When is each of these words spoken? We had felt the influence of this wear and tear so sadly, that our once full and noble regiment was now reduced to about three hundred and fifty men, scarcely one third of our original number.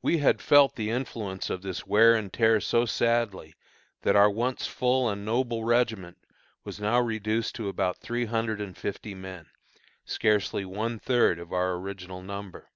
We 0.00 0.16
had 0.16 0.40
felt 0.40 0.76
the 0.76 0.88
influence 0.88 1.50
of 1.50 1.60
this 1.60 1.86
wear 1.86 2.14
and 2.14 2.32
tear 2.32 2.58
so 2.58 2.86
sadly, 2.86 3.54
that 4.00 4.16
our 4.16 4.30
once 4.30 4.66
full 4.66 5.10
and 5.10 5.26
noble 5.26 5.62
regiment 5.62 6.16
was 6.64 6.80
now 6.80 6.98
reduced 7.02 7.54
to 7.56 7.68
about 7.68 7.98
three 7.98 8.24
hundred 8.24 8.62
and 8.62 8.74
fifty 8.74 9.14
men, 9.14 9.50
scarcely 10.06 10.64
one 10.64 10.98
third 10.98 11.38
of 11.38 11.52
our 11.52 11.72
original 11.74 12.22
number. 12.22 12.70